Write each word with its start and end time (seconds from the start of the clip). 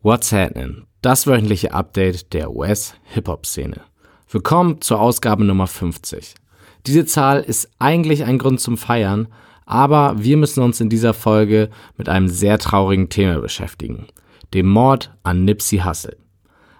What's 0.00 0.30
Happening? 0.30 0.84
Das 1.02 1.26
wöchentliche 1.26 1.74
Update 1.74 2.32
der 2.32 2.54
US-Hip-Hop-Szene. 2.54 3.80
Willkommen 4.30 4.80
zur 4.80 5.00
Ausgabe 5.00 5.42
Nummer 5.42 5.66
50. 5.66 6.36
Diese 6.86 7.04
Zahl 7.04 7.40
ist 7.40 7.68
eigentlich 7.80 8.22
ein 8.22 8.38
Grund 8.38 8.60
zum 8.60 8.78
Feiern, 8.78 9.26
aber 9.66 10.14
wir 10.16 10.36
müssen 10.36 10.62
uns 10.62 10.80
in 10.80 10.88
dieser 10.88 11.14
Folge 11.14 11.68
mit 11.96 12.08
einem 12.08 12.28
sehr 12.28 12.60
traurigen 12.60 13.08
Thema 13.08 13.40
beschäftigen. 13.40 14.06
Dem 14.54 14.68
Mord 14.68 15.12
an 15.24 15.44
Nipsey 15.44 15.80
Hussle. 15.80 16.16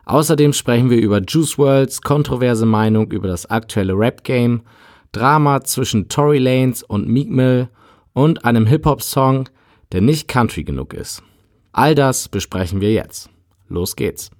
Außerdem 0.05 0.53
sprechen 0.53 0.89
wir 0.89 0.99
über 0.99 1.21
Juice 1.21 1.59
Worlds 1.59 2.03
kontroverse 2.03 2.67
Meinung 2.67 3.11
über 3.11 3.27
das 3.27 3.47
aktuelle 3.47 3.95
Rap-Game, 3.95 4.63
Drama 5.11 5.65
zwischen 5.65 6.09
Tory 6.09 6.39
Lanez 6.39 6.83
und 6.83 7.09
Meek 7.09 7.31
Mill 7.31 7.69
und 8.13 8.45
einem 8.45 8.67
Hip-Hop-Song, 8.67 9.49
der 9.91 10.03
nicht 10.03 10.29
country 10.29 10.63
genug 10.63 10.95
ist. 10.95 11.25
All 11.73 11.95
das 11.95 12.29
besprechen 12.29 12.81
wir 12.81 12.93
jetzt. 12.93 13.29
Los 13.69 13.95
geht's. 13.95 14.31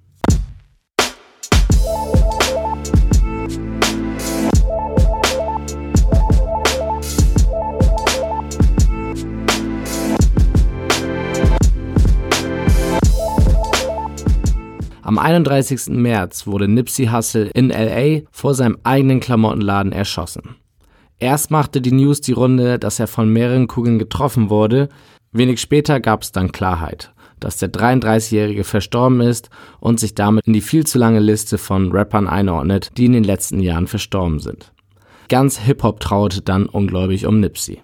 Am 15.01 15.17
31. 15.17 15.87
März 15.89 16.45
wurde 16.45 16.67
Nipsey 16.67 17.07
Hussle 17.07 17.47
in 17.47 17.69
LA 17.69 18.21
vor 18.31 18.53
seinem 18.53 18.77
eigenen 18.83 19.19
Klamottenladen 19.19 19.91
erschossen. 19.91 20.55
Erst 21.19 21.51
machte 21.51 21.81
die 21.81 21.91
News 21.91 22.21
die 22.21 22.31
Runde, 22.31 22.79
dass 22.79 22.99
er 22.99 23.07
von 23.07 23.29
mehreren 23.29 23.67
Kugeln 23.67 23.99
getroffen 23.99 24.49
wurde. 24.49 24.89
Wenig 25.31 25.59
später 25.61 25.99
gab 25.99 26.21
es 26.21 26.31
dann 26.31 26.51
Klarheit 26.51 27.11
dass 27.39 27.57
der 27.57 27.71
33-Jährige 27.71 28.63
verstorben 28.63 29.21
ist 29.21 29.49
und 29.79 29.99
sich 29.99 30.15
damit 30.15 30.45
in 30.47 30.53
die 30.53 30.61
viel 30.61 30.85
zu 30.85 30.97
lange 30.97 31.19
Liste 31.19 31.57
von 31.57 31.91
Rappern 31.91 32.27
einordnet, 32.27 32.91
die 32.97 33.05
in 33.05 33.13
den 33.13 33.23
letzten 33.23 33.59
Jahren 33.59 33.87
verstorben 33.87 34.39
sind. 34.39 34.71
Ganz 35.29 35.59
Hip-Hop 35.59 35.99
trauerte 35.99 36.41
dann 36.41 36.65
ungläubig 36.65 37.25
um 37.25 37.39
Nipsey. 37.39 37.81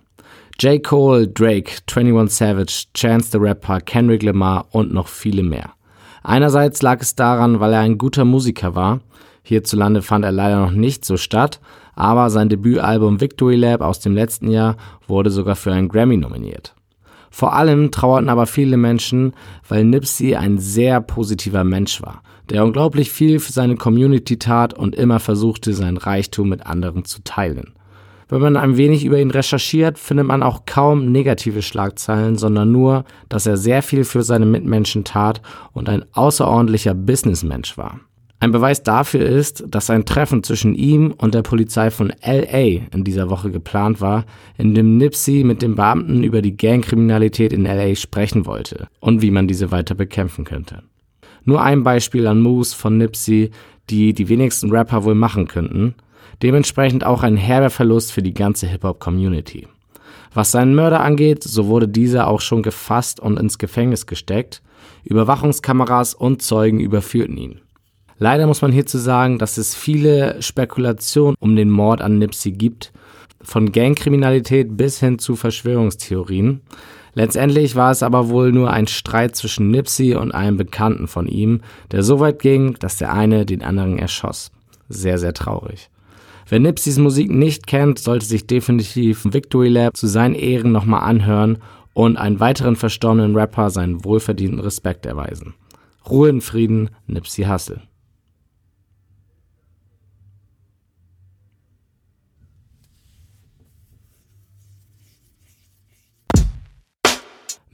J. 0.59 0.81
Cole, 0.81 1.28
Drake, 1.28 1.72
21 1.94 2.36
Savage, 2.36 2.86
Chance 2.94 3.30
the 3.31 3.38
Rapper, 3.38 3.81
Kendrick 3.81 4.23
Lamar 4.23 4.67
und 4.72 4.94
noch 4.94 5.08
viele 5.09 5.44
mehr. 5.44 5.72
Einerseits 6.23 6.81
lag 6.81 7.02
es 7.02 7.16
daran, 7.16 7.59
weil 7.59 7.73
er 7.73 7.81
ein 7.81 7.97
guter 7.97 8.25
Musiker 8.25 8.73
war. 8.73 9.02
Hierzulande 9.44 10.02
fand 10.02 10.25
er 10.25 10.31
leider 10.31 10.59
noch 10.59 10.72
nicht 10.72 11.06
so 11.06 11.17
statt, 11.17 11.59
aber 11.94 12.30
sein 12.30 12.50
Debütalbum 12.50 13.22
Victory 13.22 13.56
Lab 13.56 13.81
aus 13.81 14.00
dem 14.00 14.16
letzten 14.16 14.50
Jahr 14.50 14.75
wurde 15.08 15.30
sogar 15.30 15.56
für 15.56 15.72
einen 15.72 15.90
Grammy 15.90 16.17
nominiert. 16.17 16.75
Vor 17.36 17.52
allem 17.52 17.91
trauerten 17.91 18.30
aber 18.30 18.45
viele 18.45 18.78
Menschen, 18.78 19.33
weil 19.67 19.83
Nipsey 19.83 20.38
ein 20.38 20.58
sehr 20.58 21.02
positiver 21.02 21.66
Mensch 21.66 22.02
war, 22.02 22.23
der 22.50 22.64
unglaublich 22.64 23.11
viel 23.11 23.41
für 23.41 23.52
seine 23.52 23.75
Community 23.75 24.39
tat 24.39 24.73
und 24.73 24.95
immer 24.95 25.19
versuchte, 25.19 25.73
sein 25.73 25.97
Reichtum 25.97 26.47
mit 26.47 26.66
anderen 26.66 27.03
zu 27.03 27.22
teilen. 27.25 27.73
Wenn 28.30 28.39
man 28.39 28.56
ein 28.56 28.78
wenig 28.78 29.03
über 29.03 29.19
ihn 29.19 29.31
recherchiert, 29.31 30.00
findet 30.00 30.28
man 30.28 30.44
auch 30.44 30.61
kaum 30.66 31.11
negative 31.11 31.61
Schlagzeilen, 31.61 32.38
sondern 32.38 32.72
nur, 32.72 33.03
dass 33.28 33.45
er 33.45 33.58
sehr 33.58 33.83
viel 33.83 34.06
für 34.06 34.23
seine 34.23 34.45
Mitmenschen 34.45 35.03
tat 35.03 35.41
und 35.73 35.89
ein 35.89 36.06
außerordentlicher 36.13 36.94
Businessmensch 36.94 37.78
war. 37.78 38.00
Ein 38.46 38.52
Beweis 38.52 38.84
dafür 38.84 39.26
ist, 39.26 39.64
dass 39.68 39.90
ein 39.90 40.06
Treffen 40.06 40.44
zwischen 40.44 40.76
ihm 40.76 41.16
und 41.18 41.34
der 41.34 41.42
Polizei 41.42 41.90
von 41.90 42.14
LA 42.24 42.86
in 42.94 43.04
dieser 43.04 43.32
Woche 43.32 43.50
geplant 43.50 44.02
war, 44.02 44.24
in 44.56 44.76
dem 44.76 44.98
Nipsey 44.98 45.44
mit 45.44 45.64
den 45.64 45.74
Beamten 45.74 46.24
über 46.24 46.44
die 46.44 46.56
Gangkriminalität 46.56 47.52
in 47.52 47.64
LA 47.64 47.96
sprechen 47.96 48.46
wollte 48.46 48.88
und 49.00 49.24
wie 49.24 49.32
man 49.32 49.48
diese 49.48 49.72
weiter 49.72 49.96
bekämpfen 49.96 50.46
könnte. 50.46 50.84
Nur 51.44 51.64
ein 51.64 51.82
Beispiel 51.82 52.28
an 52.28 52.40
Moves 52.40 52.76
von 52.76 53.00
Nipsey, 53.00 53.50
die 53.90 54.14
die 54.14 54.30
wenigsten 54.30 54.70
Rapper 54.70 55.04
wohl 55.06 55.16
machen 55.16 55.48
könnten, 55.48 55.96
dementsprechend 56.44 57.04
auch 57.04 57.24
ein 57.24 57.38
herber 57.38 57.72
Verlust 57.72 58.12
für 58.12 58.22
die 58.22 58.36
ganze 58.36 58.68
Hip-Hop-Community. 58.68 59.68
Was 60.36 60.52
seinen 60.52 60.75
Mörder 60.75 61.00
angeht, 61.00 61.42
so 61.42 61.66
wurde 61.66 61.88
dieser 61.88 62.28
auch 62.28 62.42
schon 62.42 62.62
gefasst 62.62 63.19
und 63.19 63.40
ins 63.40 63.58
Gefängnis 63.58 64.06
gesteckt, 64.06 64.62
Überwachungskameras 65.03 66.14
und 66.14 66.44
Zeugen 66.44 66.80
überführten 66.80 67.38
ihn. 67.38 67.62
Leider 68.18 68.48
muss 68.48 68.62
man 68.62 68.72
hierzu 68.72 68.98
sagen, 68.98 69.40
dass 69.40 69.58
es 69.58 69.76
viele 69.76 70.42
Spekulationen 70.42 71.36
um 71.40 71.56
den 71.56 71.70
Mord 71.70 72.02
an 72.02 72.18
Nipsey 72.18 72.52
gibt, 72.52 72.94
von 73.42 73.72
Gangkriminalität 73.72 74.78
bis 74.78 75.00
hin 75.00 75.20
zu 75.20 75.36
Verschwörungstheorien. 75.36 76.62
Letztendlich 77.14 77.75
war 77.75 77.92
es 77.92 78.04
aber 78.04 78.30
wohl 78.30 78.52
nur 78.52 78.72
ein 78.72 78.88
Streit 78.88 79.36
zwischen 79.36 79.70
Nipsey 79.70 80.16
und 80.16 80.34
einem 80.34 80.58
Bekannten 80.58 81.08
von 81.08 81.28
ihm, 81.28 81.62
der 81.92 82.04
so 82.04 82.20
weit 82.20 82.40
ging, 82.40 82.75
dass 82.80 82.98
der 82.98 83.14
eine 83.14 83.46
den 83.46 83.64
anderen 83.64 83.98
erschoss. 83.98 84.52
Sehr, 84.90 85.18
sehr 85.18 85.34
traurig. 85.34 85.90
Wer 86.48 86.59
Nipseys 86.59 87.00
Musik 87.00 87.31
nicht 87.31 87.68
kennt, 87.68 88.00
sollte 88.00 88.25
sich 88.25 88.48
definitiv 88.48 89.25
Victory 89.25 89.70
Lab 89.70 89.98
zu 89.98 90.08
seinen 90.08 90.36
Ehren 90.36 90.72
nochmal 90.72 91.02
anhören 91.02 91.58
und 91.94 92.18
einen 92.18 92.40
weiteren 92.40 92.75
verstorbenen 92.75 93.36
Rapper 93.36 93.70
seinen 93.70 94.04
wohlverdienten 94.04 94.59
Respekt 94.59 95.06
erweisen. 95.06 95.54
Ruhe 96.08 96.30
in 96.30 96.42
Frieden, 96.42 96.92
Nipsey 97.08 97.46
Hussle. 97.46 97.81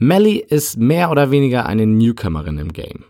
Melly 0.02 0.38
ist 0.38 0.78
mehr 0.78 1.12
oder 1.12 1.30
weniger 1.30 1.66
eine 1.66 1.86
Newcomerin 1.86 2.58
im 2.58 2.72
Game. 2.72 3.04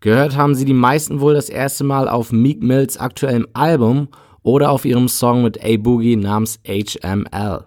Gehört 0.00 0.36
haben 0.36 0.54
sie 0.54 0.66
die 0.66 0.74
meisten 0.74 1.20
wohl 1.20 1.32
das 1.32 1.48
erste 1.48 1.84
Mal 1.84 2.06
auf 2.06 2.32
Meek 2.32 2.62
Mills 2.62 2.98
aktuellem 2.98 3.48
Album 3.54 4.08
oder 4.42 4.70
auf 4.70 4.84
ihrem 4.84 5.08
Song 5.08 5.42
mit 5.42 5.64
A 5.64 5.78
Boogie 5.78 6.16
namens 6.16 6.60
HML. 6.66 7.64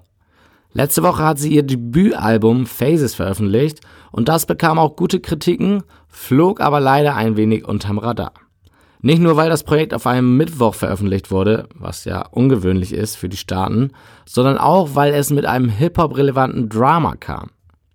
Letzte 0.73 1.01
Woche 1.01 1.23
hat 1.23 1.39
sie 1.39 1.55
ihr 1.55 1.63
Debütalbum 1.63 2.67
Phases 2.67 3.15
veröffentlicht 3.15 3.81
und 4.11 4.29
das 4.29 4.45
bekam 4.45 4.77
auch 4.77 4.95
gute 4.95 5.21
Kritiken, 5.21 5.81
flog 6.07 6.61
aber 6.61 6.79
leider 6.79 7.15
ein 7.15 7.35
wenig 7.35 7.67
unterm 7.67 7.97
Radar. 7.97 8.33
Nicht 9.01 9.23
nur, 9.23 9.37
weil 9.37 9.49
das 9.49 9.63
Projekt 9.63 9.95
auf 9.95 10.05
einem 10.05 10.37
Mittwoch 10.37 10.75
veröffentlicht 10.75 11.31
wurde, 11.31 11.67
was 11.73 12.05
ja 12.05 12.27
ungewöhnlich 12.27 12.93
ist 12.93 13.15
für 13.15 13.27
die 13.27 13.37
Staaten, 13.37 13.89
sondern 14.27 14.59
auch, 14.59 14.89
weil 14.93 15.15
es 15.15 15.31
mit 15.31 15.47
einem 15.47 15.69
Hip-Hop-relevanten 15.69 16.69
Drama 16.69 17.15
kam. 17.15 17.49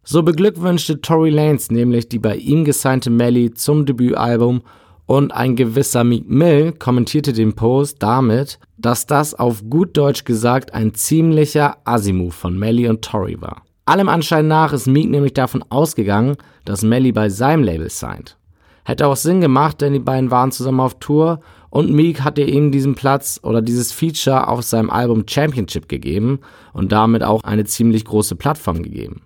So 0.05 0.25
beglückwünschte 0.25 1.01
Tory 1.01 1.31
Lanez 1.31 1.71
nämlich 1.71 2.09
die 2.09 2.19
bei 2.19 2.37
ihm 2.37 2.65
gesignte 2.65 3.09
Melly 3.09 3.55
zum 3.55 3.87
Debütalbum 3.87 4.63
und 5.07 5.33
ein 5.33 5.55
gewisser 5.55 6.03
Meek 6.03 6.29
Mill 6.29 6.73
kommentierte 6.73 7.33
den 7.33 7.53
Post 7.53 8.03
damit, 8.03 8.59
dass 8.77 9.07
das 9.07 9.35
auf 9.35 9.63
gut 9.71 9.97
Deutsch 9.97 10.25
gesagt 10.25 10.75
ein 10.75 10.95
ziemlicher 10.95 11.77
Assi-Move 11.85 12.33
von 12.33 12.59
Melly 12.59 12.89
und 12.89 13.03
Tory 13.03 13.41
war. 13.41 13.63
Allem 13.85 14.09
Anschein 14.09 14.49
nach 14.49 14.73
ist 14.73 14.89
Meek 14.89 15.09
nämlich 15.09 15.35
davon 15.35 15.65
ausgegangen, 15.69 16.37
dass 16.65 16.83
Melly 16.83 17.13
bei 17.13 17.29
seinem 17.29 17.63
Label 17.63 17.89
signed. 17.89 18.37
Hätte 18.85 19.07
auch 19.07 19.17
Sinn 19.17 19.41
gemacht, 19.41 19.81
denn 19.81 19.93
die 19.93 20.01
beiden 20.01 20.33
waren 20.33 20.51
zusammen 20.51 20.81
auf 20.81 20.99
Tour 20.99 21.41
und 21.71 21.93
Meek 21.93 22.23
hatte 22.23 22.43
ihm 22.43 22.73
diesen 22.73 22.97
Platz 22.97 23.39
oder 23.45 23.63
dieses 23.63 23.93
Feature 23.93 24.49
auf 24.49 24.63
seinem 24.63 24.91
Album 24.91 25.25
Championship 25.29 25.89
gegeben 25.89 26.41
und 26.73 26.91
damit 26.91 27.23
auch 27.23 27.45
eine 27.45 27.65
ziemlich 27.65 28.05
große 28.05 28.35
Plattform 28.35 28.83
gegeben. 28.83 29.23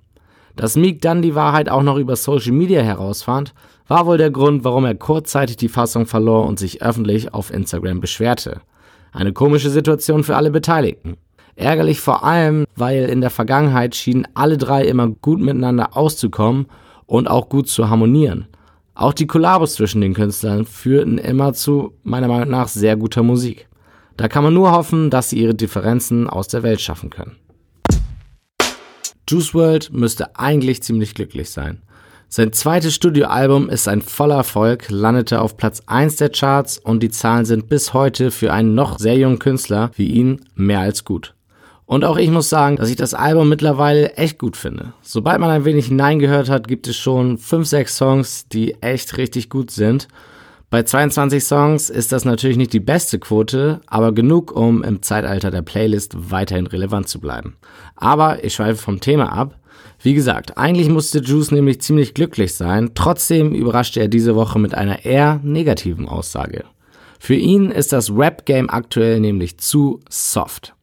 Dass 0.56 0.76
Meek 0.76 1.02
dann 1.02 1.20
die 1.20 1.34
Wahrheit 1.34 1.68
auch 1.68 1.82
noch 1.82 1.98
über 1.98 2.16
Social 2.16 2.52
Media 2.52 2.80
herausfand, 2.80 3.52
war 3.88 4.06
wohl 4.06 4.18
der 4.18 4.30
Grund, 4.30 4.64
warum 4.64 4.86
er 4.86 4.94
kurzzeitig 4.94 5.56
die 5.56 5.68
Fassung 5.68 6.06
verlor 6.06 6.46
und 6.46 6.58
sich 6.58 6.82
öffentlich 6.82 7.34
auf 7.34 7.52
Instagram 7.52 8.00
beschwerte. 8.00 8.62
Eine 9.12 9.32
komische 9.32 9.70
Situation 9.70 10.24
für 10.24 10.36
alle 10.36 10.50
Beteiligten. 10.50 11.18
Ärgerlich 11.56 12.00
vor 12.00 12.24
allem, 12.24 12.66
weil 12.74 13.04
in 13.04 13.20
der 13.20 13.30
Vergangenheit 13.30 13.94
schienen 13.94 14.26
alle 14.34 14.58
drei 14.58 14.84
immer 14.84 15.08
gut 15.08 15.40
miteinander 15.40 15.96
auszukommen 15.96 16.66
und 17.06 17.28
auch 17.28 17.48
gut 17.48 17.68
zu 17.68 17.88
harmonieren. 17.88 18.46
Auch 18.94 19.12
die 19.12 19.26
Kollabos 19.26 19.74
zwischen 19.74 20.00
den 20.00 20.14
Künstlern 20.14 20.64
führten 20.64 21.18
immer 21.18 21.52
zu, 21.52 21.92
meiner 22.02 22.28
Meinung 22.28 22.50
nach, 22.50 22.68
sehr 22.68 22.96
guter 22.96 23.22
Musik. 23.22 23.68
Da 24.16 24.28
kann 24.28 24.42
man 24.42 24.54
nur 24.54 24.72
hoffen, 24.72 25.10
dass 25.10 25.30
sie 25.30 25.38
ihre 25.38 25.54
Differenzen 25.54 26.28
aus 26.28 26.48
der 26.48 26.62
Welt 26.62 26.80
schaffen 26.80 27.10
können. 27.10 27.36
Juice 29.28 29.54
WRLD 29.54 29.92
müsste 29.92 30.38
eigentlich 30.38 30.84
ziemlich 30.84 31.14
glücklich 31.14 31.50
sein. 31.50 31.82
Sein 32.28 32.52
zweites 32.52 32.94
Studioalbum 32.94 33.68
ist 33.68 33.88
ein 33.88 34.02
voller 34.02 34.36
Erfolg, 34.36 34.86
landete 34.88 35.40
auf 35.40 35.56
Platz 35.56 35.82
1 35.86 36.16
der 36.16 36.28
Charts 36.28 36.78
und 36.78 37.02
die 37.02 37.10
Zahlen 37.10 37.44
sind 37.44 37.68
bis 37.68 37.92
heute 37.92 38.30
für 38.30 38.52
einen 38.52 38.74
noch 38.74 38.98
sehr 38.98 39.16
jungen 39.16 39.40
Künstler 39.40 39.90
wie 39.96 40.06
ihn 40.06 40.42
mehr 40.54 40.80
als 40.80 41.04
gut. 41.04 41.34
Und 41.86 42.04
auch 42.04 42.16
ich 42.16 42.30
muss 42.30 42.48
sagen, 42.48 42.76
dass 42.76 42.90
ich 42.90 42.96
das 42.96 43.14
Album 43.14 43.48
mittlerweile 43.48 44.12
echt 44.14 44.38
gut 44.38 44.56
finde. 44.56 44.92
Sobald 45.02 45.40
man 45.40 45.50
ein 45.50 45.64
wenig 45.64 45.86
hineingehört 45.86 46.48
hat, 46.48 46.68
gibt 46.68 46.86
es 46.86 46.96
schon 46.96 47.38
5, 47.38 47.66
6 47.66 47.96
Songs, 47.96 48.48
die 48.48 48.74
echt 48.80 49.16
richtig 49.16 49.50
gut 49.50 49.70
sind 49.70 50.06
bei 50.68 50.82
22 50.82 51.44
Songs 51.44 51.90
ist 51.90 52.10
das 52.10 52.24
natürlich 52.24 52.56
nicht 52.56 52.72
die 52.72 52.80
beste 52.80 53.20
Quote, 53.20 53.80
aber 53.86 54.12
genug, 54.12 54.50
um 54.50 54.82
im 54.82 55.00
Zeitalter 55.00 55.52
der 55.52 55.62
Playlist 55.62 56.30
weiterhin 56.30 56.66
relevant 56.66 57.08
zu 57.08 57.20
bleiben. 57.20 57.56
Aber 57.94 58.42
ich 58.42 58.54
schweife 58.54 58.82
vom 58.82 59.00
Thema 59.00 59.32
ab. 59.32 59.60
Wie 60.02 60.14
gesagt, 60.14 60.58
eigentlich 60.58 60.88
musste 60.88 61.20
Juice 61.20 61.52
nämlich 61.52 61.80
ziemlich 61.80 62.14
glücklich 62.14 62.54
sein, 62.54 62.90
trotzdem 62.94 63.54
überraschte 63.54 64.00
er 64.00 64.08
diese 64.08 64.34
Woche 64.34 64.58
mit 64.58 64.74
einer 64.74 65.04
eher 65.04 65.40
negativen 65.42 66.08
Aussage. 66.08 66.64
Für 67.18 67.34
ihn 67.34 67.70
ist 67.70 67.92
das 67.92 68.10
Rap-Game 68.10 68.68
aktuell 68.68 69.20
nämlich 69.20 69.58
zu 69.58 70.00
soft. 70.08 70.74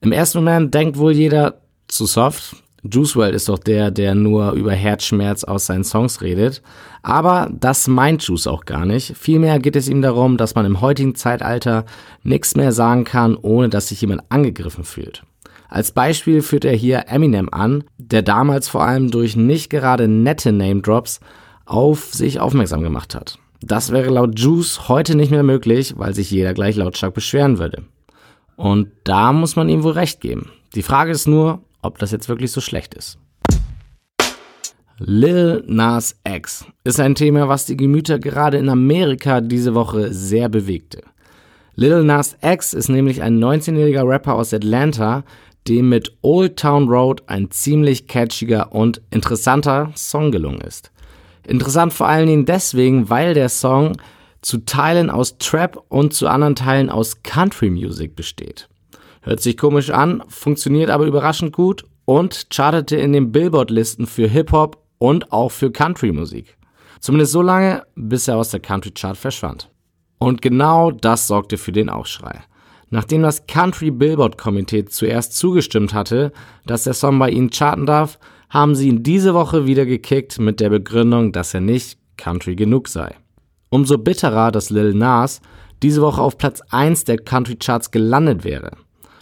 Im 0.00 0.12
ersten 0.12 0.38
Moment 0.38 0.72
denkt 0.72 0.98
wohl 0.98 1.12
jeder, 1.12 1.60
zu 1.88 2.06
soft, 2.06 2.56
Juice 2.90 3.16
WRLD 3.16 3.34
ist 3.34 3.48
doch 3.48 3.58
der, 3.58 3.90
der 3.90 4.14
nur 4.14 4.52
über 4.52 4.72
Herzschmerz 4.72 5.44
aus 5.44 5.66
seinen 5.66 5.84
Songs 5.84 6.22
redet. 6.22 6.62
Aber 7.02 7.50
das 7.52 7.88
meint 7.88 8.22
Juice 8.22 8.46
auch 8.46 8.64
gar 8.64 8.84
nicht. 8.84 9.16
Vielmehr 9.16 9.58
geht 9.58 9.76
es 9.76 9.88
ihm 9.88 10.02
darum, 10.02 10.36
dass 10.36 10.54
man 10.54 10.66
im 10.66 10.80
heutigen 10.80 11.14
Zeitalter 11.14 11.84
nichts 12.22 12.56
mehr 12.56 12.72
sagen 12.72 13.04
kann, 13.04 13.36
ohne 13.36 13.68
dass 13.68 13.88
sich 13.88 14.00
jemand 14.00 14.22
angegriffen 14.28 14.84
fühlt. 14.84 15.22
Als 15.68 15.92
Beispiel 15.92 16.42
führt 16.42 16.64
er 16.64 16.74
hier 16.74 17.04
Eminem 17.08 17.48
an, 17.50 17.84
der 17.98 18.22
damals 18.22 18.68
vor 18.68 18.84
allem 18.84 19.10
durch 19.10 19.36
nicht 19.36 19.70
gerade 19.70 20.08
nette 20.08 20.52
Name 20.52 20.80
Drops 20.80 21.20
auf 21.64 22.14
sich 22.14 22.40
aufmerksam 22.40 22.82
gemacht 22.82 23.14
hat. 23.14 23.38
Das 23.60 23.90
wäre 23.90 24.10
laut 24.10 24.38
Juice 24.38 24.88
heute 24.88 25.16
nicht 25.16 25.30
mehr 25.30 25.42
möglich, 25.42 25.94
weil 25.96 26.14
sich 26.14 26.30
jeder 26.30 26.54
gleich 26.54 26.76
lautstark 26.76 27.14
beschweren 27.14 27.58
würde. 27.58 27.82
Und 28.56 28.88
da 29.04 29.32
muss 29.32 29.56
man 29.56 29.68
ihm 29.68 29.82
wohl 29.82 29.92
recht 29.92 30.20
geben. 30.20 30.50
Die 30.74 30.82
Frage 30.82 31.10
ist 31.10 31.26
nur, 31.26 31.62
ob 31.86 31.98
das 31.98 32.10
jetzt 32.10 32.28
wirklich 32.28 32.52
so 32.52 32.60
schlecht 32.60 32.94
ist. 32.94 33.18
Lil 34.98 35.62
Nas 35.66 36.16
X 36.26 36.64
ist 36.84 37.00
ein 37.00 37.14
Thema, 37.14 37.48
was 37.48 37.66
die 37.66 37.76
Gemüter 37.76 38.18
gerade 38.18 38.56
in 38.56 38.68
Amerika 38.68 39.40
diese 39.40 39.74
Woche 39.74 40.12
sehr 40.12 40.48
bewegte. 40.48 41.02
Lil 41.74 42.02
Nas 42.02 42.36
X 42.42 42.72
ist 42.72 42.88
nämlich 42.88 43.20
ein 43.20 43.38
19-jähriger 43.38 44.08
Rapper 44.08 44.34
aus 44.34 44.54
Atlanta, 44.54 45.24
dem 45.68 45.90
mit 45.90 46.16
Old 46.22 46.56
Town 46.56 46.88
Road 46.88 47.22
ein 47.26 47.50
ziemlich 47.50 48.06
catchiger 48.06 48.72
und 48.72 49.02
interessanter 49.10 49.92
Song 49.94 50.30
gelungen 50.30 50.62
ist. 50.62 50.90
Interessant 51.46 51.92
vor 51.92 52.08
allen 52.08 52.26
Dingen 52.26 52.46
deswegen, 52.46 53.10
weil 53.10 53.34
der 53.34 53.50
Song 53.50 53.98
zu 54.40 54.64
Teilen 54.64 55.10
aus 55.10 55.38
Trap 55.38 55.84
und 55.88 56.14
zu 56.14 56.28
anderen 56.28 56.54
Teilen 56.54 56.88
aus 56.88 57.22
Country 57.22 57.68
Music 57.68 58.16
besteht. 58.16 58.68
Hört 59.26 59.40
sich 59.40 59.56
komisch 59.56 59.90
an, 59.90 60.22
funktioniert 60.28 60.88
aber 60.88 61.04
überraschend 61.04 61.52
gut 61.52 61.84
und 62.04 62.46
chartete 62.48 62.94
in 62.94 63.12
den 63.12 63.32
Billboard-Listen 63.32 64.06
für 64.06 64.28
Hip-Hop 64.28 64.80
und 64.98 65.32
auch 65.32 65.50
für 65.50 65.72
Country-Musik. 65.72 66.56
Zumindest 67.00 67.32
so 67.32 67.42
lange, 67.42 67.82
bis 67.96 68.28
er 68.28 68.36
aus 68.36 68.50
der 68.50 68.60
Country-Chart 68.60 69.16
verschwand. 69.16 69.68
Und 70.18 70.42
genau 70.42 70.92
das 70.92 71.26
sorgte 71.26 71.56
für 71.56 71.72
den 71.72 71.88
Aufschrei. 71.88 72.38
Nachdem 72.90 73.22
das 73.22 73.48
Country 73.48 73.90
Billboard 73.90 74.38
Komitee 74.38 74.84
zuerst 74.84 75.36
zugestimmt 75.36 75.92
hatte, 75.92 76.32
dass 76.64 76.84
der 76.84 76.94
Song 76.94 77.18
bei 77.18 77.30
ihnen 77.30 77.50
charten 77.50 77.84
darf, 77.84 78.20
haben 78.48 78.76
sie 78.76 78.88
ihn 78.88 79.02
diese 79.02 79.34
Woche 79.34 79.66
wieder 79.66 79.86
gekickt 79.86 80.38
mit 80.38 80.60
der 80.60 80.70
Begründung, 80.70 81.32
dass 81.32 81.52
er 81.52 81.60
nicht 81.60 81.98
Country 82.16 82.54
genug 82.54 82.86
sei. 82.86 83.12
Umso 83.70 83.98
bitterer, 83.98 84.52
dass 84.52 84.70
Lil 84.70 84.94
Nas 84.94 85.40
diese 85.82 86.00
Woche 86.00 86.22
auf 86.22 86.38
Platz 86.38 86.60
1 86.70 87.02
der 87.02 87.18
Country 87.18 87.56
Charts 87.56 87.90
gelandet 87.90 88.44
wäre. 88.44 88.70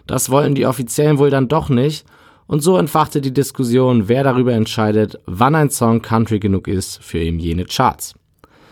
Das 0.06 0.30
wollten 0.30 0.54
die 0.54 0.66
Offiziellen 0.66 1.18
wohl 1.18 1.30
dann 1.30 1.48
doch 1.48 1.68
nicht 1.68 2.06
und 2.46 2.60
so 2.60 2.76
entfachte 2.76 3.20
die 3.20 3.32
Diskussion, 3.32 4.08
wer 4.08 4.22
darüber 4.22 4.52
entscheidet, 4.52 5.18
wann 5.26 5.54
ein 5.54 5.70
Song 5.70 6.02
country 6.02 6.38
genug 6.38 6.68
ist 6.68 7.02
für 7.02 7.18
eben 7.18 7.38
jene 7.38 7.64
Charts. 7.64 8.14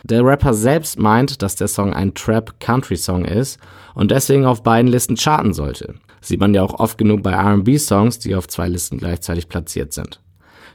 Der 0.05 0.25
Rapper 0.25 0.53
selbst 0.53 0.99
meint, 0.99 1.43
dass 1.43 1.55
der 1.55 1.69
Song 1.69 1.95
ein 1.95 2.13
Trap-Country-Song 2.13 3.25
ist 3.25 3.59
und 3.95 4.11
deswegen 4.11 4.45
auf 4.47 4.63
beiden 4.63 4.91
Listen 4.91 5.17
charten 5.17 5.53
sollte. 5.53 5.95
Sieht 6.21 6.41
man 6.41 6.55
ja 6.55 6.63
auch 6.63 6.79
oft 6.81 6.99
genug 6.99 7.23
bei 7.23 7.35
RB-Songs, 7.35 8.19
die 8.19 8.35
auf 8.35 8.49
zwei 8.49 8.69
Listen 8.69 8.99
gleichzeitig 8.99 9.49
platziert 9.49 9.93
sind. 9.93 10.21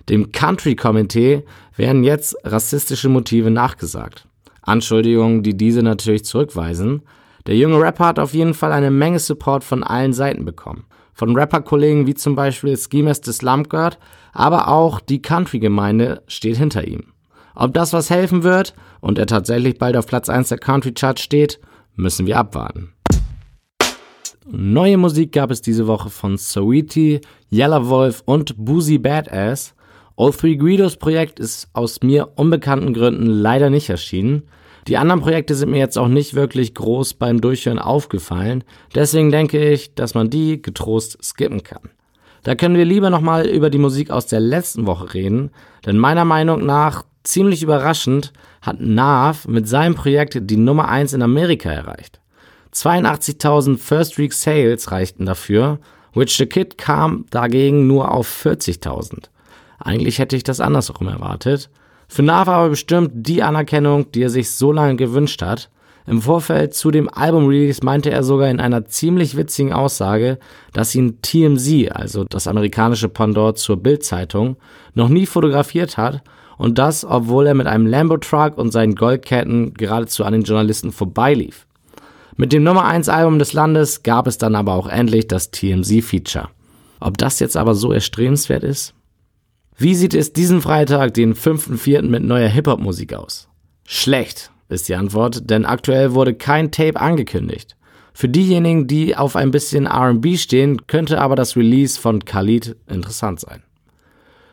Dem 0.09 0.31
Country-Komitee 0.31 1.43
werden 1.75 2.03
jetzt 2.05 2.35
rassistische 2.45 3.09
Motive 3.09 3.51
nachgesagt. 3.51 4.27
Anschuldigungen, 4.61 5.43
die 5.43 5.55
diese 5.55 5.83
natürlich 5.83 6.23
zurückweisen, 6.23 7.01
der 7.47 7.55
junge 7.55 7.79
Rapper 7.79 8.05
hat 8.05 8.19
auf 8.19 8.33
jeden 8.33 8.53
Fall 8.53 8.73
eine 8.73 8.91
Menge 8.91 9.19
Support 9.19 9.63
von 9.63 9.83
allen 9.83 10.13
Seiten 10.13 10.43
bekommen. 10.43 10.85
Von 11.13 11.35
Rapper-Kollegen 11.35 12.05
wie 12.05 12.13
zum 12.13 12.35
Beispiel 12.35 12.77
Schemes 12.77 13.21
des 13.21 13.41
Lumpgard, 13.41 13.97
aber 14.33 14.67
auch 14.67 14.99
die 14.99 15.21
Country-Gemeinde 15.21 16.21
steht 16.27 16.57
hinter 16.57 16.85
ihm. 16.85 17.05
Ob 17.55 17.73
das 17.73 17.93
was 17.93 18.09
helfen 18.09 18.43
wird 18.43 18.75
und 18.99 19.17
er 19.17 19.25
tatsächlich 19.25 19.79
bald 19.79 19.97
auf 19.97 20.05
Platz 20.05 20.29
1 20.29 20.49
der 20.49 20.59
Country-Chart 20.59 21.19
steht, 21.19 21.59
müssen 21.95 22.27
wir 22.27 22.37
abwarten. 22.37 22.93
Neue 24.45 24.97
Musik 24.97 25.31
gab 25.31 25.49
es 25.49 25.61
diese 25.61 25.87
Woche 25.87 26.09
von 26.09 26.37
Saweetie, 26.37 27.21
Yellow 27.51 27.87
Wolf 27.89 28.21
und 28.25 28.55
Boozy 28.57 28.97
Badass. 28.97 29.73
All 30.15 30.31
Three 30.31 30.55
Guidos 30.55 30.97
Projekt 30.97 31.39
ist 31.39 31.69
aus 31.73 32.01
mir 32.01 32.29
unbekannten 32.35 32.93
Gründen 32.93 33.25
leider 33.25 33.69
nicht 33.69 33.89
erschienen. 33.89 34.43
Die 34.87 34.97
anderen 34.97 35.19
Projekte 35.19 35.53
sind 35.53 35.71
mir 35.71 35.79
jetzt 35.79 35.97
auch 35.97 36.07
nicht 36.07 36.33
wirklich 36.33 36.73
groß 36.73 37.15
beim 37.15 37.41
Durchhören 37.41 37.79
aufgefallen, 37.79 38.63
deswegen 38.95 39.31
denke 39.31 39.69
ich, 39.69 39.93
dass 39.95 40.13
man 40.13 40.29
die 40.29 40.61
getrost 40.61 41.17
skippen 41.21 41.63
kann. 41.63 41.89
Da 42.43 42.55
können 42.55 42.77
wir 42.77 42.85
lieber 42.85 43.09
nochmal 43.09 43.47
über 43.47 43.69
die 43.69 43.79
Musik 43.79 44.09
aus 44.09 44.27
der 44.27 44.39
letzten 44.39 44.87
Woche 44.87 45.13
reden, 45.13 45.51
denn 45.85 45.97
meiner 45.97 46.23
Meinung 46.23 46.65
nach 46.65 47.03
ziemlich 47.23 47.63
überraschend 47.63 48.31
hat 48.61 48.79
Nav 48.79 49.45
mit 49.47 49.67
seinem 49.67 49.95
Projekt 49.95 50.37
die 50.39 50.55
Nummer 50.55 50.87
1 50.87 51.11
in 51.11 51.21
Amerika 51.21 51.69
erreicht. 51.69 52.21
82.000 52.73 53.77
First 53.77 54.17
Week 54.17 54.31
Sales 54.31 54.91
reichten 54.91 55.25
dafür, 55.25 55.79
Which 56.13 56.37
the 56.37 56.45
Kid 56.45 56.77
kam 56.77 57.25
dagegen 57.29 57.87
nur 57.87 58.11
auf 58.11 58.45
40.000. 58.45 59.25
Eigentlich 59.79 60.19
hätte 60.19 60.35
ich 60.35 60.43
das 60.43 60.61
andersrum 60.61 61.07
erwartet. 61.07 61.69
Für 62.07 62.23
Nav 62.23 62.47
aber 62.47 62.69
bestimmt 62.69 63.11
die 63.13 63.43
Anerkennung, 63.43 64.11
die 64.11 64.23
er 64.23 64.29
sich 64.29 64.51
so 64.51 64.71
lange 64.71 64.95
gewünscht 64.95 65.41
hat. 65.41 65.69
Im 66.05 66.21
Vorfeld 66.21 66.73
zu 66.73 66.89
dem 66.89 67.09
Album-Release 67.13 67.83
meinte 67.83 68.11
er 68.11 68.23
sogar 68.23 68.49
in 68.49 68.61
einer 68.61 68.85
ziemlich 68.85 69.35
witzigen 69.35 69.73
Aussage, 69.73 70.39
dass 70.71 70.95
ihn 70.95 71.21
TMZ, 71.21 71.91
also 71.91 72.23
das 72.23 72.47
amerikanische 72.47 73.09
Pendant 73.09 73.57
zur 73.57 73.75
Bild-Zeitung, 73.75 74.55
noch 74.93 75.09
nie 75.09 75.25
fotografiert 75.25 75.97
hat 75.97 76.21
und 76.57 76.77
das, 76.77 77.03
obwohl 77.03 77.47
er 77.47 77.55
mit 77.55 77.67
einem 77.67 77.85
Lambo-Truck 77.85 78.57
und 78.57 78.71
seinen 78.71 78.95
Goldketten 78.95 79.73
geradezu 79.73 80.23
an 80.23 80.31
den 80.31 80.43
Journalisten 80.43 80.93
vorbeilief. 80.93 81.67
Mit 82.37 82.53
dem 82.53 82.63
Nummer 82.63 82.85
1 82.85 83.09
Album 83.09 83.37
des 83.37 83.51
Landes 83.51 84.03
gab 84.03 84.27
es 84.27 84.37
dann 84.37 84.55
aber 84.55 84.73
auch 84.73 84.87
endlich 84.87 85.27
das 85.27 85.51
TMZ-Feature. 85.51 86.47
Ob 86.99 87.17
das 87.17 87.39
jetzt 87.39 87.57
aber 87.57 87.75
so 87.75 87.91
erstrebenswert 87.91 88.63
ist? 88.63 88.93
Wie 89.79 89.93
sieht 89.93 90.15
es 90.15 90.33
diesen 90.33 90.61
Freitag, 90.61 91.13
den 91.13 91.35
5.4. 91.35 92.01
mit 92.01 92.23
neuer 92.23 92.47
Hip-Hop-Musik 92.47 93.13
aus? 93.13 93.47
Schlecht 93.85 94.49
ist 94.69 94.89
die 94.89 94.95
Antwort, 94.95 95.51
denn 95.51 95.67
aktuell 95.67 96.15
wurde 96.15 96.33
kein 96.33 96.71
Tape 96.71 96.99
angekündigt. 96.99 97.75
Für 98.11 98.27
diejenigen, 98.27 98.87
die 98.87 99.15
auf 99.15 99.35
ein 99.35 99.51
bisschen 99.51 99.85
RB 99.85 100.35
stehen, 100.35 100.87
könnte 100.87 101.21
aber 101.21 101.35
das 101.35 101.55
Release 101.55 101.99
von 101.99 102.25
Khalid 102.25 102.75
interessant 102.87 103.39
sein. 103.39 103.61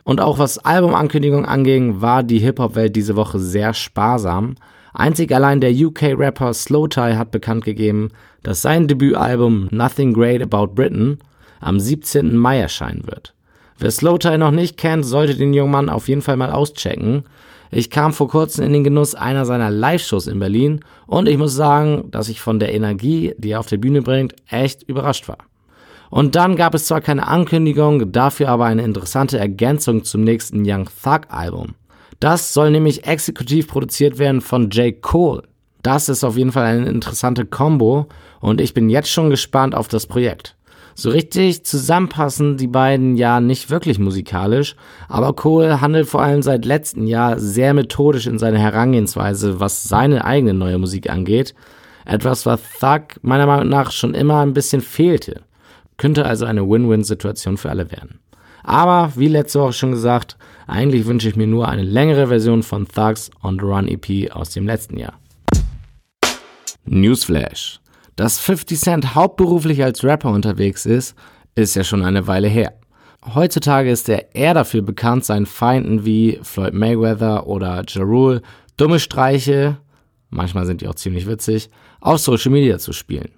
Und 0.03 0.21
auch 0.21 0.39
was 0.39 0.59
Albumankündigungen 0.59 1.47
anging, 1.47 2.03
war 2.03 2.23
die 2.23 2.41
Hip-Hop-Welt 2.41 2.95
diese 2.95 3.17
Woche 3.17 3.39
sehr 3.39 3.73
sparsam. 3.73 4.57
Einzig 4.93 5.33
allein 5.33 5.63
der 5.63 5.73
UK-Rapper 5.73 6.53
Slowthai 6.53 7.15
hat 7.15 7.31
bekannt 7.31 7.65
gegeben, 7.65 8.11
dass 8.43 8.61
sein 8.61 8.89
Debütalbum 8.89 9.69
Nothing 9.71 10.13
Great 10.13 10.43
About 10.43 10.75
Britain 10.75 11.17
am 11.61 11.81
17. 11.81 12.37
Mai 12.37 12.59
erscheinen 12.59 13.07
wird. 13.07 13.34
Wer 13.79 13.91
Slowtie 13.91 14.39
noch 14.39 14.51
nicht 14.51 14.77
kennt, 14.77 15.05
sollte 15.05 15.35
den 15.35 15.53
jungen 15.53 15.73
Mann 15.73 15.89
auf 15.89 16.09
jeden 16.09 16.23
Fall 16.23 16.37
mal 16.37 16.53
auschecken. 16.53 17.25
Ich 17.71 17.91
kam 17.91 18.13
vor 18.13 18.29
kurzem 18.29 18.67
in 18.67 18.73
den 18.73 18.85
Genuss 18.85 19.15
einer 19.15 19.45
seiner 19.47 19.71
Live-Shows 19.71 20.29
in 20.29 20.39
Berlin 20.39 20.81
und 21.07 21.29
ich 21.29 21.37
muss 21.37 21.55
sagen, 21.55 22.09
dass 22.11 22.29
ich 22.29 22.41
von 22.41 22.61
der 22.61 22.73
Energie, 22.73 23.35
die 23.37 23.51
er 23.51 23.61
auf 23.61 23.67
der 23.67 23.79
Bühne 23.79 24.03
bringt, 24.03 24.35
echt 24.49 24.85
überrascht 24.85 25.29
war. 25.29 25.39
Und 26.09 26.37
dann 26.37 26.55
gab 26.55 26.75
es 26.75 26.87
zwar 26.87 27.01
keine 27.01 27.27
Ankündigung, 27.27 28.13
dafür 28.13 28.49
aber 28.49 28.67
eine 28.67 28.85
interessante 28.85 29.39
Ergänzung 29.39 30.05
zum 30.05 30.23
nächsten 30.23 30.63
Young 30.65 30.89
Thug 31.03 31.23
Album. 31.29 31.75
Das 32.21 32.55
soll 32.55 32.71
nämlich 32.71 33.07
exekutiv 33.07 33.67
produziert 33.67 34.19
werden 34.19 34.41
von 34.41 34.71
J. 34.71 35.03
Cole. 35.03 35.43
Das 35.83 36.09
ist 36.09 36.23
auf 36.23 36.37
jeden 36.37 36.53
Fall 36.53 36.65
eine 36.65 36.87
interessante 36.87 37.45
Combo 37.45 38.07
und 38.41 38.61
ich 38.61 38.73
bin 38.73 38.89
jetzt 38.89 39.11
schon 39.11 39.31
gespannt 39.31 39.75
auf 39.75 39.89
das 39.89 40.07
Projekt. 40.07 40.57
So 40.95 41.11
richtig 41.11 41.65
zusammenpassen 41.65 42.57
die 42.57 42.69
beiden 42.69 43.17
ja 43.17 43.41
nicht 43.41 43.69
wirklich 43.69 43.99
musikalisch, 43.99 44.77
aber 45.09 45.35
Cole 45.35 45.81
handelt 45.81 46.09
vor 46.09 46.23
allem 46.23 46.43
seit 46.43 46.65
letztem 46.65 47.07
Jahr 47.07 47.41
sehr 47.41 47.75
methodisch 47.75 48.27
in 48.27 48.39
seiner 48.39 48.61
Herangehensweise, 48.61 49.59
was 49.59 49.83
seine 49.83 50.25
eigene 50.25 50.55
neue 50.55 50.79
Musik 50.79 51.11
angeht. 51.11 51.55
Etwas, 52.05 52.47
was 52.47 52.61
Thug 52.79 53.19
meiner 53.23 53.47
Meinung 53.47 53.69
nach 53.69 53.91
schon 53.91 54.15
immer 54.15 54.41
ein 54.41 54.53
bisschen 54.53 54.83
fehlte. 54.83 55.43
Könnte 55.97 56.27
also 56.27 56.45
eine 56.45 56.69
Win-Win-Situation 56.69 57.57
für 57.57 57.71
alle 57.71 57.91
werden. 57.91 58.21
Aber, 58.63 59.13
wie 59.17 59.29
letzte 59.29 59.61
Woche 59.61 59.73
schon 59.73 59.93
gesagt, 59.93 60.37
eigentlich 60.67 61.07
wünsche 61.07 61.29
ich 61.29 61.37
mir 61.37 61.47
nur 61.47 61.69
eine 61.69 61.83
längere 61.83 62.29
Version 62.29 62.63
von 62.63 62.87
Thugs 62.89 63.31
on 63.43 63.59
the 63.59 63.65
Run 63.65 63.89
EP 63.89 64.33
aus 64.35 64.51
dem 64.51 64.67
letzten 64.67 64.97
Jahr. 64.97 65.19
Newsflash. 66.87 67.81
Dass 68.17 68.39
50 68.39 68.79
Cent 68.79 69.15
hauptberuflich 69.15 69.83
als 69.83 70.05
Rapper 70.05 70.31
unterwegs 70.31 70.87
ist, 70.87 71.17
ist 71.55 71.75
ja 71.75 71.85
schon 71.85 72.05
eine 72.05 72.27
Weile 72.27 72.49
her. 72.49 72.75
Heutzutage 73.35 73.91
ist 73.91 74.09
er 74.09 74.35
eher 74.35 74.55
dafür 74.55 74.83
bekannt, 74.83 75.25
seinen 75.25 75.47
Feinden 75.47 76.05
wie 76.05 76.39
Floyd 76.43 76.75
Mayweather 76.75 77.47
oder 77.47 77.83
Jarul 77.89 78.43
dumme 78.77 79.01
Streiche, 79.01 79.79
manchmal 80.31 80.67
sind 80.67 80.81
die 80.81 80.89
auch 80.89 80.95
ziemlich 80.95 81.27
witzig, 81.27 81.71
auf 82.01 82.19
Social 82.19 82.53
Media 82.53 82.79
zu 82.79 82.93
spielen. 82.93 83.31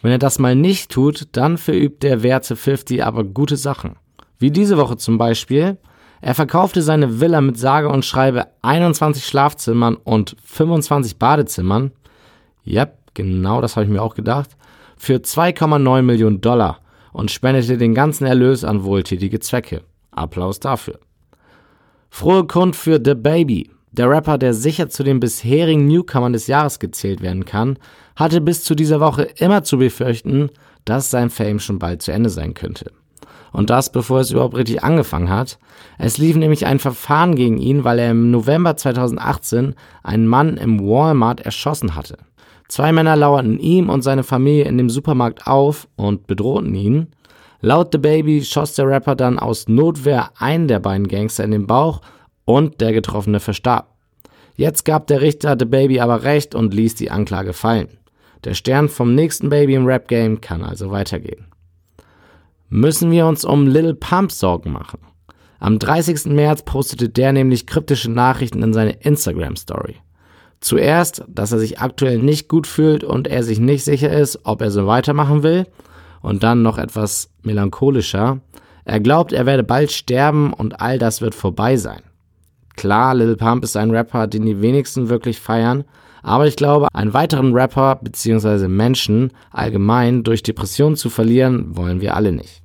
Wenn 0.00 0.10
er 0.10 0.18
das 0.18 0.38
mal 0.38 0.56
nicht 0.56 0.90
tut, 0.90 1.28
dann 1.32 1.58
verübt 1.58 2.02
der 2.02 2.22
Werte 2.22 2.56
50 2.56 3.04
aber 3.04 3.22
gute 3.22 3.56
Sachen. 3.56 3.96
Wie 4.38 4.50
diese 4.50 4.76
Woche 4.76 4.96
zum 4.96 5.18
Beispiel. 5.18 5.78
Er 6.20 6.34
verkaufte 6.34 6.82
seine 6.82 7.20
Villa 7.20 7.40
mit 7.40 7.58
sage 7.58 7.88
und 7.88 8.04
schreibe 8.04 8.46
21 8.62 9.24
Schlafzimmern 9.24 9.96
und 9.96 10.36
25 10.44 11.18
Badezimmern. 11.18 11.92
Yep, 12.66 12.96
genau 13.14 13.60
das 13.60 13.76
habe 13.76 13.84
ich 13.84 13.90
mir 13.90 14.02
auch 14.02 14.14
gedacht. 14.14 14.50
Für 14.96 15.16
2,9 15.16 16.02
Millionen 16.02 16.40
Dollar 16.40 16.78
und 17.12 17.30
spendete 17.30 17.76
den 17.76 17.94
ganzen 17.94 18.26
Erlös 18.26 18.64
an 18.64 18.84
wohltätige 18.84 19.40
Zwecke. 19.40 19.82
Applaus 20.10 20.60
dafür. 20.60 20.98
Frohe 22.10 22.46
Kund 22.46 22.76
für 22.76 23.00
The 23.02 23.14
Baby. 23.14 23.70
Der 23.92 24.08
Rapper, 24.08 24.38
der 24.38 24.54
sicher 24.54 24.88
zu 24.88 25.02
den 25.02 25.20
bisherigen 25.20 25.86
Newcomern 25.86 26.32
des 26.32 26.46
Jahres 26.46 26.78
gezählt 26.78 27.20
werden 27.20 27.44
kann, 27.44 27.78
hatte 28.16 28.40
bis 28.40 28.64
zu 28.64 28.74
dieser 28.74 29.00
Woche 29.00 29.22
immer 29.36 29.64
zu 29.64 29.78
befürchten, 29.78 30.50
dass 30.84 31.10
sein 31.10 31.30
Fame 31.30 31.60
schon 31.60 31.78
bald 31.78 32.02
zu 32.02 32.12
Ende 32.12 32.30
sein 32.30 32.54
könnte. 32.54 32.90
Und 33.52 33.68
das, 33.68 33.92
bevor 33.92 34.20
es 34.20 34.30
überhaupt 34.30 34.56
richtig 34.56 34.82
angefangen 34.82 35.28
hat. 35.28 35.58
Es 35.98 36.16
lief 36.16 36.36
nämlich 36.36 36.64
ein 36.64 36.78
Verfahren 36.78 37.34
gegen 37.34 37.58
ihn, 37.58 37.84
weil 37.84 37.98
er 37.98 38.10
im 38.10 38.30
November 38.30 38.76
2018 38.76 39.74
einen 40.02 40.26
Mann 40.26 40.56
im 40.56 40.80
Walmart 40.80 41.40
erschossen 41.40 41.94
hatte. 41.94 42.16
Zwei 42.72 42.90
Männer 42.90 43.16
lauerten 43.16 43.58
ihm 43.58 43.90
und 43.90 44.00
seine 44.00 44.22
Familie 44.22 44.64
in 44.64 44.78
dem 44.78 44.88
Supermarkt 44.88 45.46
auf 45.46 45.88
und 45.94 46.26
bedrohten 46.26 46.74
ihn. 46.74 47.08
Laut 47.60 47.90
The 47.92 47.98
Baby 47.98 48.42
schoss 48.42 48.72
der 48.72 48.88
Rapper 48.88 49.14
dann 49.14 49.38
aus 49.38 49.68
Notwehr 49.68 50.30
einen 50.38 50.68
der 50.68 50.78
beiden 50.80 51.06
Gangster 51.06 51.44
in 51.44 51.50
den 51.50 51.66
Bauch 51.66 52.00
und 52.46 52.80
der 52.80 52.94
Getroffene 52.94 53.40
verstarb. 53.40 53.94
Jetzt 54.56 54.86
gab 54.86 55.06
der 55.08 55.20
Richter 55.20 55.54
The 55.58 55.66
Baby 55.66 56.00
aber 56.00 56.22
recht 56.22 56.54
und 56.54 56.72
ließ 56.72 56.94
die 56.94 57.10
Anklage 57.10 57.52
fallen. 57.52 57.88
Der 58.44 58.54
Stern 58.54 58.88
vom 58.88 59.14
nächsten 59.14 59.50
Baby 59.50 59.74
im 59.74 59.84
Rap-Game 59.84 60.40
kann 60.40 60.64
also 60.64 60.90
weitergehen. 60.90 61.48
Müssen 62.70 63.10
wir 63.10 63.26
uns 63.26 63.44
um 63.44 63.66
Little 63.66 63.96
Pump 63.96 64.32
Sorgen 64.32 64.72
machen? 64.72 65.00
Am 65.58 65.78
30. 65.78 66.24
März 66.32 66.62
postete 66.62 67.10
der 67.10 67.34
nämlich 67.34 67.66
kryptische 67.66 68.10
Nachrichten 68.10 68.62
in 68.62 68.72
seine 68.72 68.92
Instagram-Story. 68.92 69.96
Zuerst, 70.62 71.24
dass 71.26 71.50
er 71.50 71.58
sich 71.58 71.80
aktuell 71.80 72.18
nicht 72.18 72.48
gut 72.48 72.68
fühlt 72.68 73.02
und 73.02 73.26
er 73.26 73.42
sich 73.42 73.58
nicht 73.58 73.82
sicher 73.84 74.12
ist, 74.12 74.38
ob 74.44 74.62
er 74.62 74.70
so 74.70 74.86
weitermachen 74.86 75.42
will. 75.42 75.66
Und 76.20 76.44
dann 76.44 76.62
noch 76.62 76.78
etwas 76.78 77.30
melancholischer. 77.42 78.40
Er 78.84 79.00
glaubt, 79.00 79.32
er 79.32 79.44
werde 79.44 79.64
bald 79.64 79.90
sterben 79.90 80.52
und 80.52 80.80
all 80.80 81.00
das 81.00 81.20
wird 81.20 81.34
vorbei 81.34 81.76
sein. 81.76 82.02
Klar, 82.76 83.16
Lil 83.16 83.36
Pump 83.36 83.64
ist 83.64 83.76
ein 83.76 83.90
Rapper, 83.90 84.28
den 84.28 84.46
die 84.46 84.62
wenigsten 84.62 85.08
wirklich 85.08 85.40
feiern, 85.40 85.82
aber 86.22 86.46
ich 86.46 86.54
glaube, 86.54 86.86
einen 86.94 87.12
weiteren 87.12 87.52
Rapper 87.52 87.96
bzw. 87.96 88.68
Menschen 88.68 89.32
allgemein 89.50 90.22
durch 90.22 90.44
Depressionen 90.44 90.96
zu 90.96 91.10
verlieren, 91.10 91.76
wollen 91.76 92.00
wir 92.00 92.14
alle 92.14 92.30
nicht. 92.30 92.62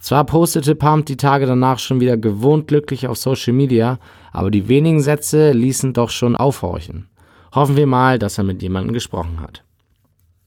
Zwar 0.00 0.24
postete 0.24 0.74
Pump 0.74 1.06
die 1.06 1.16
Tage 1.16 1.46
danach 1.46 1.78
schon 1.78 2.00
wieder 2.00 2.16
gewohnt 2.16 2.66
glücklich 2.66 3.06
auf 3.06 3.16
Social 3.16 3.52
Media, 3.52 4.00
aber 4.32 4.50
die 4.50 4.66
wenigen 4.66 5.00
Sätze 5.00 5.52
ließen 5.52 5.92
doch 5.92 6.10
schon 6.10 6.34
aufhorchen. 6.34 7.08
Hoffen 7.54 7.76
wir 7.76 7.86
mal, 7.86 8.18
dass 8.18 8.38
er 8.38 8.44
mit 8.44 8.62
jemandem 8.62 8.92
gesprochen 8.92 9.40
hat. 9.40 9.62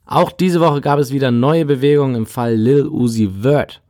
Auch 0.06 0.32
diese 0.32 0.60
Woche 0.60 0.82
gab 0.82 1.00
es 1.00 1.12
wieder 1.12 1.32
neue 1.32 1.66
Bewegungen 1.66 2.16
im 2.16 2.26
Fall 2.26 2.56
Lil 2.56 2.88
Uzi 2.88 3.30
Vert. 3.42 3.82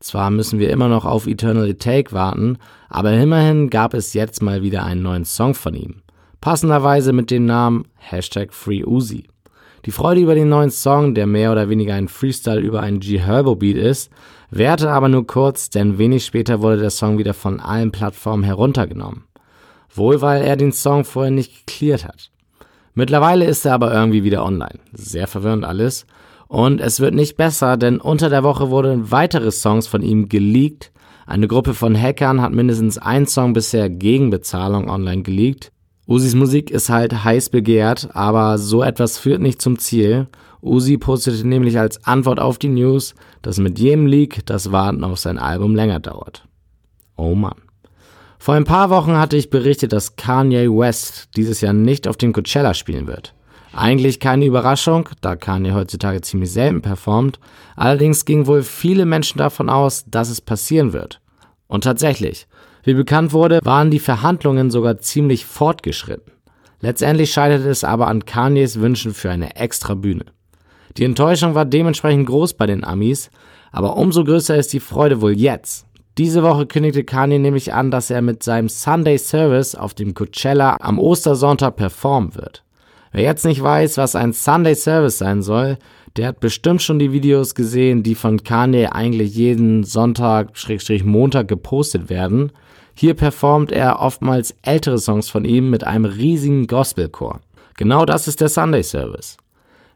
Zwar 0.00 0.30
müssen 0.30 0.58
wir 0.58 0.70
immer 0.70 0.88
noch 0.88 1.04
auf 1.04 1.26
Eternal 1.26 1.74
Take 1.74 2.12
warten, 2.12 2.58
aber 2.88 3.12
immerhin 3.12 3.70
gab 3.70 3.94
es 3.94 4.14
jetzt 4.14 4.42
mal 4.42 4.62
wieder 4.62 4.84
einen 4.84 5.02
neuen 5.02 5.24
Song 5.24 5.54
von 5.54 5.74
ihm. 5.74 6.02
Passenderweise 6.40 7.12
mit 7.12 7.30
dem 7.30 7.46
Namen 7.46 7.86
Hashtag 7.96 8.52
FreeUzi. 8.52 9.24
Die 9.84 9.90
Freude 9.90 10.20
über 10.20 10.34
den 10.34 10.48
neuen 10.48 10.70
Song, 10.70 11.14
der 11.14 11.26
mehr 11.26 11.52
oder 11.52 11.68
weniger 11.68 11.94
ein 11.94 12.08
Freestyle 12.08 12.60
über 12.60 12.80
einen 12.80 13.00
G-Herbo-Beat 13.00 13.76
ist, 13.76 14.10
währte 14.50 14.90
aber 14.90 15.08
nur 15.08 15.26
kurz, 15.26 15.70
denn 15.70 15.98
wenig 15.98 16.24
später 16.24 16.60
wurde 16.60 16.78
der 16.78 16.90
Song 16.90 17.18
wieder 17.18 17.34
von 17.34 17.60
allen 17.60 17.92
Plattformen 17.92 18.44
heruntergenommen. 18.44 19.24
Wohl 19.94 20.20
weil 20.20 20.42
er 20.42 20.56
den 20.56 20.72
Song 20.72 21.04
vorher 21.04 21.30
nicht 21.30 21.66
geklärt 21.66 22.04
hat. 22.04 22.30
Mittlerweile 22.98 23.44
ist 23.44 23.64
er 23.64 23.74
aber 23.74 23.94
irgendwie 23.94 24.24
wieder 24.24 24.44
online. 24.44 24.80
Sehr 24.92 25.28
verwirrend 25.28 25.64
alles. 25.64 26.04
Und 26.48 26.80
es 26.80 26.98
wird 26.98 27.14
nicht 27.14 27.36
besser, 27.36 27.76
denn 27.76 28.00
unter 28.00 28.28
der 28.28 28.42
Woche 28.42 28.70
wurden 28.70 29.12
weitere 29.12 29.52
Songs 29.52 29.86
von 29.86 30.02
ihm 30.02 30.28
geleakt. 30.28 30.90
Eine 31.24 31.46
Gruppe 31.46 31.74
von 31.74 31.96
Hackern 31.96 32.42
hat 32.42 32.50
mindestens 32.50 32.98
einen 32.98 33.28
Song 33.28 33.52
bisher 33.52 33.88
gegen 33.88 34.30
Bezahlung 34.30 34.90
online 34.90 35.22
geleakt. 35.22 35.70
Usis 36.08 36.34
Musik 36.34 36.72
ist 36.72 36.90
halt 36.90 37.22
heiß 37.22 37.50
begehrt, 37.50 38.08
aber 38.14 38.58
so 38.58 38.82
etwas 38.82 39.16
führt 39.16 39.42
nicht 39.42 39.62
zum 39.62 39.78
Ziel. 39.78 40.26
Uzi 40.60 40.98
postete 40.98 41.46
nämlich 41.46 41.78
als 41.78 42.04
Antwort 42.04 42.40
auf 42.40 42.58
die 42.58 42.66
News, 42.66 43.14
dass 43.42 43.58
mit 43.58 43.78
jedem 43.78 44.06
Leak 44.06 44.44
das 44.44 44.72
Warten 44.72 45.04
auf 45.04 45.20
sein 45.20 45.38
Album 45.38 45.76
länger 45.76 46.00
dauert. 46.00 46.48
Oh 47.16 47.36
Mann. 47.36 47.67
Vor 48.38 48.54
ein 48.54 48.64
paar 48.64 48.88
Wochen 48.90 49.16
hatte 49.16 49.36
ich 49.36 49.50
berichtet, 49.50 49.92
dass 49.92 50.16
Kanye 50.16 50.68
West 50.68 51.28
dieses 51.36 51.60
Jahr 51.60 51.72
nicht 51.72 52.06
auf 52.06 52.16
dem 52.16 52.32
Coachella 52.32 52.72
spielen 52.72 53.06
wird. 53.06 53.34
Eigentlich 53.72 54.20
keine 54.20 54.46
Überraschung, 54.46 55.08
da 55.20 55.36
Kanye 55.36 55.72
heutzutage 55.72 56.20
ziemlich 56.20 56.52
selten 56.52 56.80
performt. 56.80 57.38
Allerdings 57.76 58.24
gingen 58.24 58.46
wohl 58.46 58.62
viele 58.62 59.04
Menschen 59.06 59.38
davon 59.38 59.68
aus, 59.68 60.04
dass 60.06 60.30
es 60.30 60.40
passieren 60.40 60.92
wird. 60.92 61.20
Und 61.66 61.84
tatsächlich, 61.84 62.46
wie 62.84 62.94
bekannt 62.94 63.32
wurde, 63.32 63.60
waren 63.64 63.90
die 63.90 63.98
Verhandlungen 63.98 64.70
sogar 64.70 64.98
ziemlich 64.98 65.44
fortgeschritten. 65.44 66.32
Letztendlich 66.80 67.32
scheiterte 67.32 67.68
es 67.68 67.84
aber 67.84 68.06
an 68.06 68.24
Kanyes 68.24 68.80
Wünschen 68.80 69.12
für 69.12 69.30
eine 69.30 69.56
extra 69.56 69.94
Bühne. 69.94 70.26
Die 70.96 71.04
Enttäuschung 71.04 71.54
war 71.54 71.64
dementsprechend 71.64 72.26
groß 72.26 72.54
bei 72.54 72.66
den 72.66 72.84
Amis, 72.84 73.30
aber 73.72 73.96
umso 73.96 74.24
größer 74.24 74.56
ist 74.56 74.72
die 74.72 74.80
Freude 74.80 75.20
wohl 75.20 75.32
jetzt. 75.32 75.87
Diese 76.18 76.42
Woche 76.42 76.66
kündigte 76.66 77.04
Kanye 77.04 77.38
nämlich 77.38 77.72
an, 77.72 77.92
dass 77.92 78.10
er 78.10 78.22
mit 78.22 78.42
seinem 78.42 78.68
Sunday 78.68 79.18
Service 79.18 79.76
auf 79.76 79.94
dem 79.94 80.14
Coachella 80.14 80.76
am 80.80 80.98
Ostersonntag 80.98 81.76
performen 81.76 82.34
wird. 82.34 82.64
Wer 83.12 83.22
jetzt 83.22 83.44
nicht 83.44 83.62
weiß, 83.62 83.98
was 83.98 84.16
ein 84.16 84.32
Sunday 84.32 84.74
Service 84.74 85.18
sein 85.18 85.42
soll, 85.42 85.78
der 86.16 86.26
hat 86.26 86.40
bestimmt 86.40 86.82
schon 86.82 86.98
die 86.98 87.12
Videos 87.12 87.54
gesehen, 87.54 88.02
die 88.02 88.16
von 88.16 88.42
Kanye 88.42 88.88
eigentlich 88.88 89.36
jeden 89.36 89.84
Sonntag, 89.84 90.58
Schrägstrich 90.58 91.04
Montag 91.04 91.46
gepostet 91.46 92.10
werden. 92.10 92.50
Hier 92.94 93.14
performt 93.14 93.70
er 93.70 94.00
oftmals 94.00 94.56
ältere 94.62 94.98
Songs 94.98 95.30
von 95.30 95.44
ihm 95.44 95.70
mit 95.70 95.84
einem 95.84 96.04
riesigen 96.04 96.66
Gospelchor. 96.66 97.38
Genau 97.76 98.04
das 98.04 98.26
ist 98.26 98.40
der 98.40 98.48
Sunday 98.48 98.82
Service. 98.82 99.36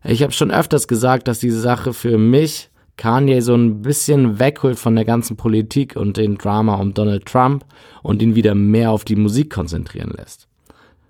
Ich 0.05 0.23
habe 0.23 0.33
schon 0.33 0.53
öfters 0.53 0.87
gesagt, 0.87 1.27
dass 1.27 1.41
diese 1.41 1.61
Sache 1.61 1.93
für 1.93 2.17
mich 2.17 2.71
Kanye 2.97 3.41
so 3.41 3.55
ein 3.55 3.83
bisschen 3.83 4.39
wegholt 4.39 4.79
von 4.79 4.95
der 4.95 5.05
ganzen 5.05 5.37
Politik 5.37 5.97
und 5.97 6.17
den 6.17 6.37
Drama 6.37 6.77
um 6.77 6.95
Donald 6.95 7.27
Trump 7.27 7.65
und 8.03 8.23
ihn 8.23 8.35
wieder 8.35 8.55
mehr 8.55 8.91
auf 8.91 9.05
die 9.05 9.17
Musik 9.17 9.51
konzentrieren 9.51 10.13
lässt. 10.17 10.49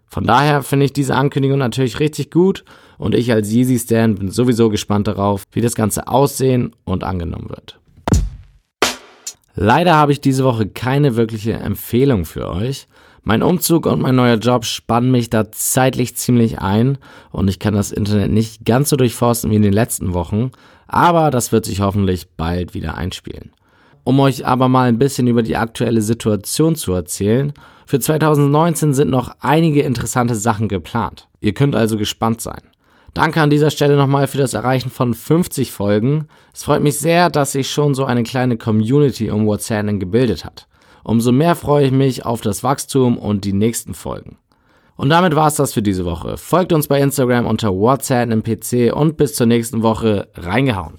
Von 0.07 0.25
daher 0.25 0.63
finde 0.63 0.85
ich 0.85 0.93
diese 0.93 1.17
Ankündigung 1.17 1.59
natürlich 1.59 1.99
richtig 1.99 2.31
gut 2.31 2.65
und 2.99 3.15
ich 3.15 3.33
als 3.33 3.51
Yeezy-Stan 3.51 4.15
bin 4.15 4.31
sowieso 4.31 4.69
gespannt 4.69 5.09
darauf, 5.09 5.45
wie 5.53 5.63
das 5.63 5.75
Ganze 5.75 6.07
aussehen 6.07 6.77
und 6.85 7.03
angenommen 7.03 7.49
wird. 7.49 7.79
Leider 9.55 9.97
habe 9.97 10.13
ich 10.13 10.21
diese 10.21 10.45
Woche 10.45 10.67
keine 10.67 11.17
wirkliche 11.17 11.55
Empfehlung 11.55 12.25
für 12.25 12.51
euch. 12.51 12.89
Mein 13.23 13.43
Umzug 13.43 13.87
und 13.87 14.01
mein 14.01 14.17
neuer 14.17 14.37
Job 14.37 14.65
spannen 14.65 15.11
mich 15.11 15.31
da 15.31 15.51
zeitlich 15.53 16.17
ziemlich 16.17 16.59
ein 16.59 16.99
und 17.31 17.49
ich 17.49 17.59
kann 17.59 17.75
das 17.75 17.93
Internet 17.93 18.33
nicht 18.33 18.65
ganz 18.65 18.91
so 18.91 18.97
durchforsten 18.97 19.51
wie 19.51 19.57
in 19.57 19.63
den 19.63 19.73
letzten 19.73 20.13
Wochen, 20.13 20.51
aber 20.93 21.31
das 21.31 21.51
wird 21.51 21.65
sich 21.65 21.81
hoffentlich 21.81 22.29
bald 22.37 22.75
wieder 22.75 22.97
einspielen. 22.97 23.53
Um 24.05 24.21
euch 24.21 24.47
aber 24.47 24.69
mal 24.69 24.89
ein 24.89 24.99
bisschen 24.99 25.27
über 25.27 25.43
die 25.43 25.57
aktuelle 25.57 26.03
Situation 26.03 26.75
zu 26.77 26.93
erzählen, 26.93 27.53
für 27.87 28.01
2019 28.01 28.95
sind 28.95 29.11
noch 29.11 29.35
einige 29.41 29.83
interessante 29.83 30.35
Sachen 30.35 30.69
geplant. 30.69 31.29
Ihr 31.41 31.55
könnt 31.55 31.75
also 31.75 31.97
gespannt 31.97 32.41
sein. 32.41 32.61
Danke 33.15 33.43
an 33.43 33.51
dieser 33.51 33.71
Stelle 33.71 33.97
nochmal 33.97 34.27
für 34.27 34.39
das 34.39 34.55
Erreichen 34.55 34.91
von 34.91 35.13
50 35.13 35.71
Folgen. 35.71 36.29
Es 36.55 36.65
freut 36.65 36.83
mich 36.83 36.99
sehr, 36.99 37.29
dass 37.29 37.53
sich 37.53 37.71
schon 37.71 37.95
so 37.95 38.05
eine 38.05 38.23
kleine 38.23 38.57
Community 38.57 39.31
um 39.31 39.47
WhatsApp 39.47 39.87
gebildet 40.01 40.45
hat. 40.45 40.67
Umso 41.05 41.33
mehr 41.33 41.55
freue 41.55 41.87
ich 41.87 41.93
mich 41.93 42.25
auf 42.25 42.41
das 42.41 42.63
Wachstum 42.63 43.19
und 43.19 43.45
die 43.45 43.53
nächsten 43.53 43.93
Folgen. 43.93 44.39
Und 44.97 45.09
damit 45.09 45.35
war's 45.35 45.57
das 45.57 45.73
für 45.73 45.83
diese 45.83 46.05
Woche. 46.05 46.37
Folgt 46.37 46.73
uns 46.73 46.89
bei 46.89 47.01
Instagram 47.01 47.47
unter 47.47 47.73
WhatsApp 47.75 48.31
im 48.31 48.43
PC 48.43 48.95
und 48.95 49.17
bis 49.17 49.35
zur 49.35 49.47
nächsten 49.47 49.83
Woche 49.83 50.29
reingehauen. 50.35 50.99